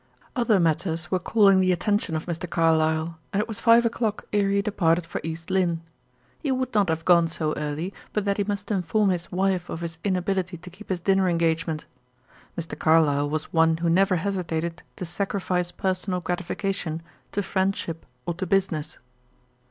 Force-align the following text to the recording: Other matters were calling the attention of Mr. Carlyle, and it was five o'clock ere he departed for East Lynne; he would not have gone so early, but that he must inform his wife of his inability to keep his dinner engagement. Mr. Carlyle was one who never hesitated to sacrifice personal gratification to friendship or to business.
Other 0.35 0.59
matters 0.59 1.11
were 1.11 1.19
calling 1.19 1.59
the 1.59 1.71
attention 1.71 2.15
of 2.15 2.25
Mr. 2.25 2.49
Carlyle, 2.49 3.19
and 3.31 3.39
it 3.39 3.47
was 3.47 3.59
five 3.59 3.85
o'clock 3.85 4.25
ere 4.33 4.49
he 4.49 4.59
departed 4.63 5.05
for 5.05 5.21
East 5.23 5.51
Lynne; 5.51 5.81
he 6.41 6.51
would 6.51 6.73
not 6.73 6.89
have 6.89 7.05
gone 7.05 7.27
so 7.27 7.53
early, 7.55 7.93
but 8.11 8.25
that 8.25 8.37
he 8.37 8.43
must 8.43 8.71
inform 8.71 9.11
his 9.11 9.31
wife 9.31 9.69
of 9.69 9.81
his 9.81 9.99
inability 10.03 10.57
to 10.57 10.69
keep 10.71 10.89
his 10.89 11.01
dinner 11.01 11.29
engagement. 11.29 11.85
Mr. 12.59 12.75
Carlyle 12.79 13.29
was 13.29 13.53
one 13.53 13.77
who 13.77 13.91
never 13.91 14.15
hesitated 14.15 14.81
to 14.95 15.05
sacrifice 15.05 15.71
personal 15.71 16.19
gratification 16.19 17.03
to 17.31 17.43
friendship 17.43 18.03
or 18.25 18.33
to 18.33 18.47
business. 18.47 18.97